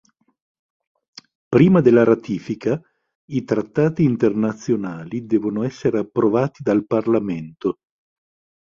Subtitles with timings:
[1.47, 2.81] Prima della ratifica,
[3.29, 7.77] i trattati internazionali devono essere approvati dal Parlamento.